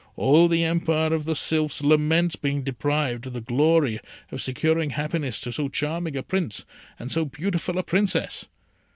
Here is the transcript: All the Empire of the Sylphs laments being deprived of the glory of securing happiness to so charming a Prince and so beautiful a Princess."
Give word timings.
All 0.15 0.47
the 0.47 0.63
Empire 0.63 1.13
of 1.13 1.25
the 1.25 1.35
Sylphs 1.35 1.83
laments 1.83 2.35
being 2.35 2.63
deprived 2.63 3.27
of 3.27 3.33
the 3.33 3.39
glory 3.41 3.99
of 4.31 4.41
securing 4.41 4.89
happiness 4.89 5.39
to 5.41 5.51
so 5.51 5.69
charming 5.69 6.17
a 6.17 6.23
Prince 6.23 6.65
and 6.97 7.11
so 7.11 7.23
beautiful 7.23 7.77
a 7.77 7.83
Princess." 7.83 8.47